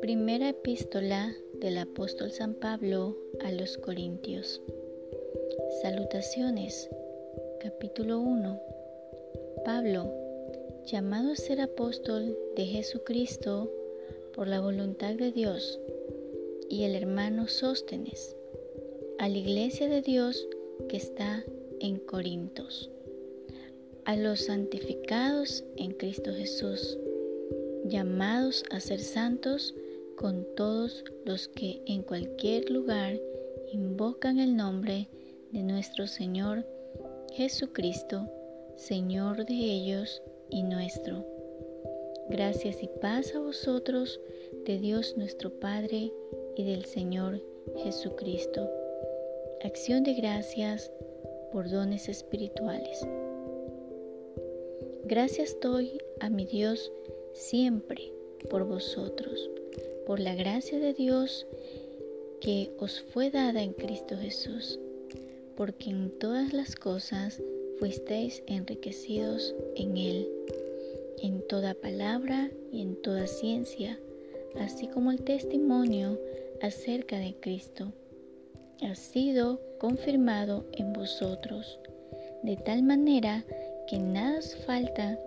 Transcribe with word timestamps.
Primera 0.00 0.48
epístola 0.50 1.34
del 1.60 1.78
apóstol 1.78 2.30
San 2.30 2.54
Pablo 2.54 3.16
a 3.42 3.50
los 3.50 3.78
Corintios. 3.78 4.62
Salutaciones. 5.82 6.88
Capítulo 7.60 8.20
1. 8.20 8.60
Pablo, 9.64 10.12
llamado 10.86 11.32
a 11.32 11.36
ser 11.36 11.60
apóstol 11.60 12.38
de 12.56 12.66
Jesucristo 12.66 13.72
por 14.34 14.48
la 14.48 14.60
voluntad 14.60 15.14
de 15.14 15.32
Dios, 15.32 15.80
y 16.68 16.84
el 16.84 16.94
hermano 16.94 17.48
Sóstenes, 17.48 18.36
a 19.18 19.28
la 19.28 19.38
iglesia 19.38 19.88
de 19.88 20.02
Dios 20.02 20.48
que 20.88 20.96
está 20.96 21.44
en 21.80 21.98
Corintos, 21.98 22.90
a 24.04 24.16
los 24.16 24.40
santificados 24.40 25.64
en 25.76 25.92
Cristo 25.92 26.32
Jesús, 26.34 26.98
llamados 27.84 28.64
a 28.70 28.80
ser 28.80 29.00
santos 29.00 29.74
con 30.16 30.46
todos 30.56 31.04
los 31.24 31.48
que 31.48 31.82
en 31.86 32.02
cualquier 32.02 32.70
lugar 32.70 33.18
invocan 33.72 34.38
el 34.38 34.56
nombre 34.56 35.08
de 35.52 35.62
nuestro 35.62 36.06
Señor 36.06 36.66
Jesucristo, 37.32 38.28
Señor 38.76 39.44
de 39.46 39.54
ellos 39.54 40.22
y 40.50 40.62
nuestro. 40.62 41.24
Gracias 42.28 42.82
y 42.82 42.88
paz 43.00 43.34
a 43.34 43.40
vosotros 43.40 44.20
de 44.66 44.78
Dios 44.78 45.16
nuestro 45.16 45.50
Padre 45.50 46.12
y 46.56 46.64
del 46.64 46.84
Señor 46.84 47.42
Jesucristo. 47.82 48.70
Acción 49.62 50.04
de 50.04 50.14
gracias 50.14 50.90
por 51.52 51.70
dones 51.70 52.08
espirituales. 52.08 53.06
Gracias 55.06 55.58
doy 55.60 56.00
a 56.20 56.30
mi 56.30 56.46
Dios 56.46 56.90
siempre 57.34 58.10
por 58.48 58.64
vosotros, 58.64 59.50
por 60.06 60.18
la 60.18 60.34
gracia 60.34 60.78
de 60.78 60.94
Dios 60.94 61.46
que 62.40 62.70
os 62.78 63.02
fue 63.12 63.30
dada 63.30 63.62
en 63.62 63.74
Cristo 63.74 64.16
Jesús, 64.16 64.80
porque 65.56 65.90
en 65.90 66.10
todas 66.18 66.54
las 66.54 66.74
cosas 66.74 67.42
fuisteis 67.78 68.42
enriquecidos 68.46 69.54
en 69.76 69.98
Él, 69.98 70.28
en 71.22 71.46
toda 71.48 71.74
palabra 71.74 72.50
y 72.72 72.80
en 72.80 72.96
toda 73.02 73.26
ciencia, 73.26 74.00
así 74.58 74.88
como 74.88 75.12
el 75.12 75.22
testimonio 75.22 76.18
acerca 76.62 77.18
de 77.18 77.34
Cristo 77.40 77.92
ha 78.82 78.94
sido 78.94 79.60
confirmado 79.78 80.64
en 80.72 80.92
vosotros, 80.94 81.78
de 82.42 82.56
tal 82.56 82.82
manera 82.82 83.44
que 83.86 83.98
nada 83.98 84.38
os 84.38 84.54
falta 84.66 85.18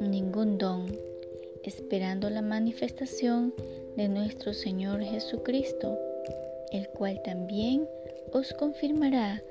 ningún 0.00 0.58
don, 0.58 0.86
esperando 1.64 2.28
la 2.28 2.42
manifestación 2.42 3.54
de 3.96 4.08
nuestro 4.08 4.52
Señor 4.52 5.02
Jesucristo, 5.02 5.98
el 6.70 6.88
cual 6.88 7.22
también 7.22 7.88
os 8.32 8.52
confirmará 8.54 9.42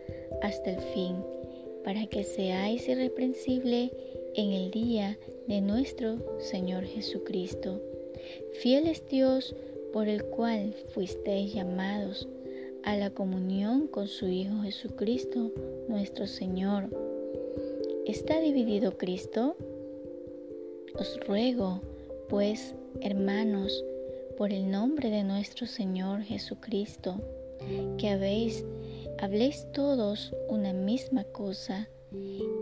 hasta 0.41 0.71
el 0.71 0.81
fin, 0.93 1.15
para 1.83 2.05
que 2.07 2.23
seáis 2.23 2.87
irreprensible 2.87 3.91
en 4.35 4.51
el 4.51 4.71
día 4.71 5.17
de 5.47 5.61
nuestro 5.61 6.17
Señor 6.39 6.85
Jesucristo. 6.85 7.81
Fiel 8.61 8.87
es 8.87 9.07
Dios 9.07 9.55
por 9.91 10.07
el 10.07 10.23
cual 10.23 10.73
fuisteis 10.93 11.53
llamados 11.53 12.27
a 12.83 12.95
la 12.95 13.09
comunión 13.09 13.87
con 13.87 14.07
su 14.07 14.27
Hijo 14.27 14.61
Jesucristo, 14.61 15.51
nuestro 15.87 16.27
Señor. 16.27 17.10
¿Está 18.05 18.39
dividido 18.39 18.97
Cristo? 18.97 19.55
Os 20.97 21.19
ruego, 21.27 21.81
pues, 22.29 22.73
hermanos, 22.99 23.85
por 24.37 24.51
el 24.51 24.71
nombre 24.71 25.11
de 25.11 25.23
nuestro 25.23 25.67
Señor 25.67 26.23
Jesucristo, 26.23 27.21
que 27.99 28.09
habéis, 28.09 28.65
habléis 29.19 29.67
todos 29.71 30.33
una 30.49 30.73
misma 30.73 31.23
cosa 31.25 31.87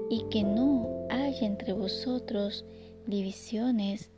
y 0.10 0.26
que 0.30 0.44
no 0.44 1.08
haya 1.10 1.48
entre 1.48 1.72
vosotros 1.72 2.66
divisiones, 3.08 4.12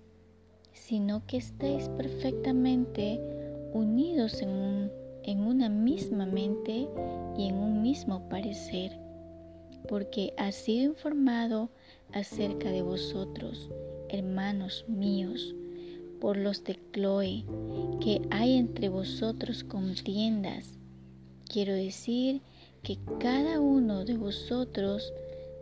sino 0.73 1.25
que 1.27 1.37
estéis 1.37 1.87
perfectamente 1.89 3.19
unidos 3.73 4.41
en, 4.41 4.49
un, 4.49 4.91
en 5.23 5.41
una 5.41 5.69
misma 5.69 6.25
mente 6.25 6.87
y 7.37 7.47
en 7.47 7.55
un 7.55 7.81
mismo 7.83 8.27
parecer, 8.27 9.00
porque 9.87 10.33
ha 10.37 10.51
sido 10.51 10.91
informado 10.91 11.69
acerca 12.13 12.71
de 12.71 12.81
vosotros, 12.81 13.69
hermanos 14.09 14.85
míos, 14.87 15.55
por 16.19 16.37
los 16.37 16.63
de 16.63 16.79
Chloe, 16.93 17.45
que 17.99 18.21
hay 18.29 18.57
entre 18.57 18.89
vosotros 18.89 19.63
contiendas. 19.63 20.77
Quiero 21.45 21.73
decir 21.73 22.41
que 22.83 22.97
cada 23.19 23.59
uno 23.59 24.05
de 24.05 24.17
vosotros 24.17 25.13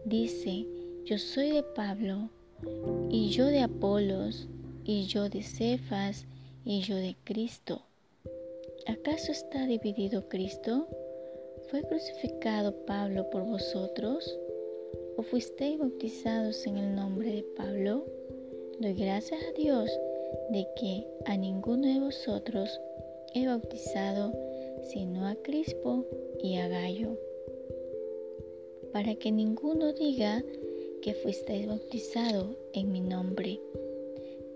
dice, 0.06 0.66
yo 1.06 1.18
soy 1.18 1.52
de 1.52 1.64
Pablo, 1.64 2.30
y 3.10 3.30
yo 3.30 3.46
de 3.46 3.62
Apolos, 3.62 4.48
y 4.84 5.06
yo 5.06 5.30
de 5.30 5.44
Cefas, 5.44 6.26
y 6.66 6.82
yo 6.82 6.96
de 6.96 7.16
Cristo. 7.24 7.84
¿Acaso 8.88 9.32
está 9.32 9.66
dividido 9.66 10.28
Cristo? 10.30 10.88
¿Fue 11.70 11.84
crucificado 11.84 12.74
Pablo 12.88 13.30
por 13.30 13.46
vosotros? 13.46 14.40
¿O 15.18 15.22
fuisteis 15.22 15.78
bautizados 15.78 16.66
en 16.66 16.78
el 16.78 16.96
nombre 16.96 17.32
de 17.32 17.44
Pablo? 17.56 18.06
Doy 18.80 18.96
gracias 18.96 19.40
a 19.44 19.52
Dios 19.52 19.88
de 20.50 20.66
que 20.76 21.06
a 21.26 21.38
ninguno 21.38 21.88
de 21.88 22.00
vosotros 22.00 22.82
he 23.36 23.46
bautizado 23.46 24.34
sino 24.92 25.28
a 25.28 25.36
Crispo 25.36 26.06
y 26.42 26.56
a 26.56 26.68
Gallo, 26.68 27.20
para 28.92 29.14
que 29.14 29.32
ninguno 29.32 29.94
diga 29.94 30.44
que 31.04 31.14
fuisteis 31.14 31.68
bautizado 31.68 32.56
en 32.74 32.92
mi 32.92 33.02
nombre. 33.02 33.60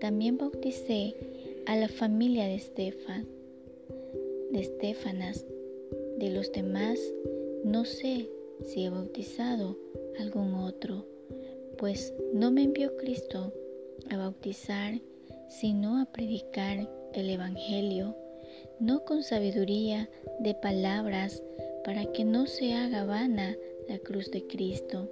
También 0.00 0.36
bauticé 0.36 1.14
a 1.66 1.76
la 1.76 1.88
familia 1.88 2.46
de 2.46 2.56
Estefan, 2.56 3.28
de 4.50 4.60
Estefanas. 4.60 5.46
De 6.18 6.30
los 6.30 6.52
demás 6.52 6.98
no 7.64 7.84
sé 7.84 8.28
si 8.64 8.84
he 8.84 8.90
bautizado 8.90 9.76
algún 10.18 10.54
otro, 10.54 11.06
pues 11.76 12.14
no 12.32 12.50
me 12.50 12.62
envió 12.62 12.96
Cristo 12.96 13.52
a 14.10 14.16
bautizar, 14.16 15.00
sino 15.48 16.00
a 16.00 16.06
predicar 16.06 16.88
el 17.12 17.30
Evangelio, 17.30 18.16
no 18.78 19.04
con 19.04 19.22
sabiduría 19.22 20.08
de 20.40 20.54
palabras, 20.54 21.42
para 21.84 22.06
que 22.06 22.24
no 22.24 22.46
se 22.46 22.74
haga 22.74 23.04
vana 23.04 23.56
la 23.88 23.98
cruz 23.98 24.30
de 24.30 24.46
Cristo. 24.46 25.10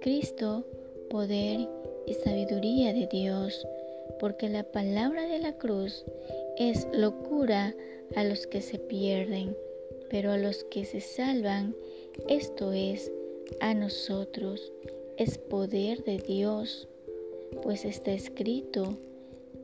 Cristo, 0.00 0.66
poder 1.10 1.68
y 2.06 2.14
sabiduría 2.14 2.92
de 2.92 3.06
Dios, 3.06 3.66
porque 4.20 4.48
la 4.48 4.64
palabra 4.64 5.26
de 5.26 5.38
la 5.38 5.54
cruz 5.54 6.04
es 6.56 6.86
locura 6.92 7.74
a 8.16 8.24
los 8.24 8.46
que 8.46 8.60
se 8.60 8.78
pierden, 8.78 9.56
pero 10.10 10.32
a 10.32 10.38
los 10.38 10.64
que 10.64 10.84
se 10.84 11.00
salvan, 11.00 11.74
esto 12.28 12.72
es, 12.72 13.10
a 13.60 13.74
nosotros, 13.74 14.72
es 15.16 15.38
poder 15.38 16.04
de 16.04 16.18
Dios, 16.18 16.88
pues 17.62 17.84
está 17.84 18.12
escrito, 18.12 18.98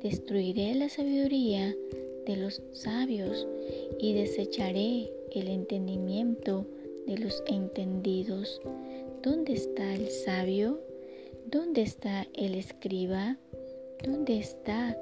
destruiré 0.02 0.74
la 0.74 0.88
sabiduría 0.88 1.74
de 2.26 2.36
los 2.36 2.62
sabios 2.72 3.46
y 3.98 4.14
desecharé 4.14 5.10
el 5.32 5.48
entendimiento 5.48 6.66
de 7.06 7.18
los 7.18 7.42
entendidos. 7.46 8.60
¿Dónde 9.22 9.54
está 9.54 9.94
el 9.94 10.08
sabio? 10.08 10.80
¿Dónde 11.46 11.82
está 11.82 12.26
el 12.34 12.54
escriba? 12.54 13.36
¿Dónde 14.04 14.38
está 14.38 14.96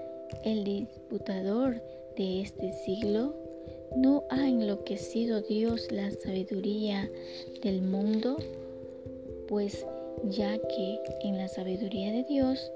el 0.44 0.64
disputador 0.64 1.82
de 2.16 2.40
este 2.40 2.72
siglo? 2.84 3.47
¿No 3.96 4.24
ha 4.30 4.48
enloquecido 4.48 5.40
Dios 5.40 5.90
la 5.90 6.10
sabiduría 6.10 7.10
del 7.62 7.82
mundo? 7.82 8.36
Pues 9.48 9.86
ya 10.24 10.58
que 10.58 10.98
en 11.22 11.38
la 11.38 11.48
sabiduría 11.48 12.12
de 12.12 12.24
Dios 12.24 12.70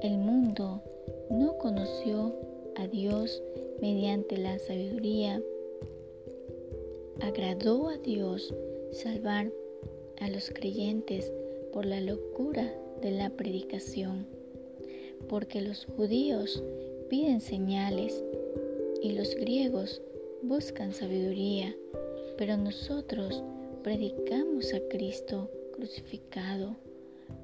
el 0.00 0.18
mundo 0.18 0.82
no 1.30 1.58
conoció 1.58 2.34
a 2.76 2.86
Dios 2.86 3.42
mediante 3.80 4.36
la 4.36 4.58
sabiduría, 4.58 5.42
agradó 7.20 7.88
a 7.88 7.98
Dios 7.98 8.54
salvar 8.92 9.50
a 10.18 10.28
los 10.28 10.50
creyentes 10.50 11.32
por 11.72 11.84
la 11.84 12.00
locura 12.00 12.72
de 13.02 13.10
la 13.10 13.30
predicación 13.30 14.26
porque 15.28 15.60
los 15.60 15.86
judíos 15.86 16.62
piden 17.08 17.40
señales 17.40 18.22
y 19.02 19.12
los 19.12 19.34
griegos 19.34 20.02
buscan 20.42 20.92
sabiduría, 20.92 21.74
pero 22.36 22.56
nosotros 22.56 23.42
predicamos 23.82 24.72
a 24.74 24.80
Cristo 24.88 25.50
crucificado, 25.74 26.76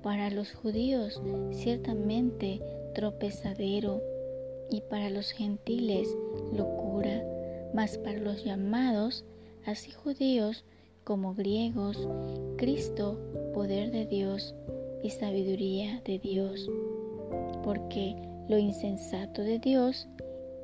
para 0.03 0.31
los 0.31 0.53
judíos 0.53 1.21
ciertamente 1.53 2.61
tropezadero 2.95 4.03
y 4.71 4.81
para 4.83 5.11
los 5.11 5.31
gentiles 5.31 6.09
locura, 6.53 7.25
mas 7.75 7.99
para 7.99 8.19
los 8.19 8.45
llamados, 8.45 9.25
así 9.67 9.93
judíos 9.93 10.65
como 11.05 11.35
griegos, 11.35 12.09
Cristo, 12.57 13.19
poder 13.55 13.91
de 13.91 14.07
Dios 14.07 14.55
y 15.03 15.11
sabiduría 15.11 16.01
de 16.05 16.19
Dios, 16.19 16.71
porque 17.65 18.17
lo 18.49 18.59
insensato 18.59 19.43
de 19.43 19.59
Dios 19.59 20.09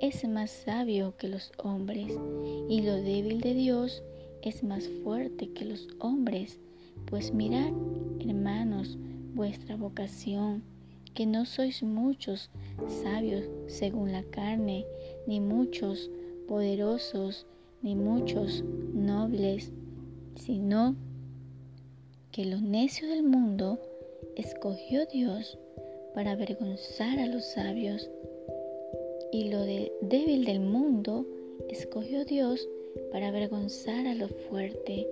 es 0.01 0.27
más 0.29 0.51
sabio 0.51 1.17
que 1.17 1.29
los 1.29 1.53
hombres, 1.59 2.13
y 2.69 2.83
lo 2.83 2.95
débil 2.95 3.41
de 3.41 3.55
Dios 3.55 4.03
es 4.43 4.63
más 4.63 4.89
fuerte 5.03 5.51
que 5.53 5.65
los 5.65 5.89
hombres. 5.99 6.61
Pues 7.07 7.33
mirad, 7.33 7.73
hermanos, 8.21 8.97
vuestra 9.35 9.77
vocación, 9.77 10.63
que 11.15 11.27
no 11.27 11.45
sois 11.45 11.83
muchos 11.83 12.51
sabios 13.03 13.45
según 13.67 14.13
la 14.13 14.23
carne, 14.23 14.87
ni 15.27 15.41
muchos 15.41 16.11
poderosos, 16.47 17.47
ni 17.83 17.95
muchos 17.95 18.63
nobles, 18.95 19.73
sino 20.37 20.97
que 22.31 22.45
lo 22.45 22.61
necio 22.61 23.09
del 23.09 23.23
mundo 23.25 23.81
escogió 24.37 25.07
Dios 25.07 25.59
para 26.15 26.33
avergonzar 26.33 27.19
a 27.19 27.27
los 27.27 27.45
sabios, 27.45 28.09
y 29.33 29.45
lo 29.45 29.65
débil 30.01 30.45
del 30.45 30.61
mundo 30.61 31.27
escogió 31.69 32.25
Dios 32.25 32.69
para 33.13 33.29
avergonzar 33.29 34.07
a 34.07 34.15
lo 34.15 34.29
fuerte, 34.29 35.07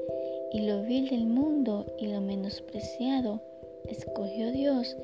y 0.53 0.61
lo 0.61 0.83
vil 0.85 1.09
del 1.09 1.27
mundo 1.27 1.87
y 1.99 2.07
lo 2.07 2.21
menospreciado 2.21 3.41
escogió 3.89 4.51
Dios, 4.53 4.97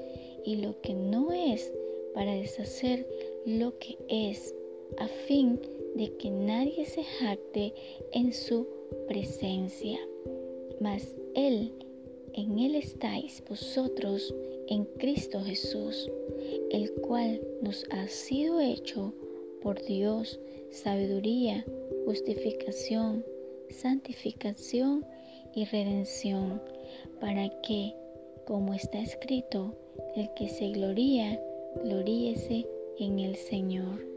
y 0.45 0.57
lo 0.57 0.81
que 0.81 0.95
no 0.95 1.33
es 1.33 1.73
para 2.15 2.35
deshacer 2.35 3.07
lo 3.45 3.79
que 3.79 3.97
es, 4.09 4.55
a 4.99 5.09
fin 5.09 5.61
de 5.95 6.17
que 6.17 6.31
nadie 6.31 6.85
se 6.87 7.05
jacte 7.05 7.75
en 8.13 8.33
su 8.33 8.67
presencia. 9.09 9.99
Mas 10.81 11.15
Él, 11.35 11.73
en 12.35 12.59
Él 12.59 12.75
estáis 12.75 13.43
vosotros 13.49 14.35
en 14.69 14.85
Cristo 14.99 15.43
Jesús, 15.43 16.11
el 16.71 16.93
cual 16.93 17.41
nos 17.63 17.85
ha 17.91 18.09
sido 18.09 18.61
hecho 18.61 19.13
por 19.61 19.83
Dios 19.83 20.41
sabiduría, 20.71 21.65
justificación, 22.05 23.25
santificación 23.71 25.05
y 25.55 25.65
redención, 25.67 26.61
para 27.21 27.49
que, 27.61 27.95
como 28.47 28.75
está 28.75 28.99
escrito, 28.99 29.75
el 30.17 30.33
que 30.35 30.49
se 30.49 30.71
gloría, 30.71 31.41
gloríese 31.85 32.67
en 32.99 33.19
el 33.19 33.37
Señor. 33.37 34.12